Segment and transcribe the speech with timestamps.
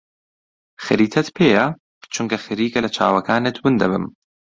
[0.85, 1.65] خەریتەت پێیە؟
[2.13, 4.03] چونکە خەریکە لە چاوەکانت ون دەبم.